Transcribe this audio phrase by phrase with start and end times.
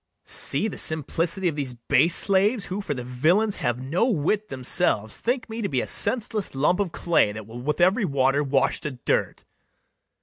[0.23, 3.79] [Exeunt three JEWS.] See the simplicity of these base slaves, Who, for the villains have
[3.79, 7.79] no wit themselves, Think me to be a senseless lump of clay, That will with
[7.79, 9.43] every water wash to dirt!